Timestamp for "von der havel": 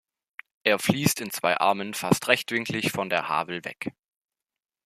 2.91-3.63